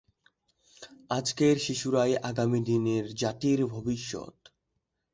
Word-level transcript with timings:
আজকের 1.09 1.55
শিশুরাই 1.57 2.13
আগামী 2.29 2.59
দিনের 2.63 3.03
জাতির 3.15 3.59
ভবিষ্যৎ। 3.65 4.35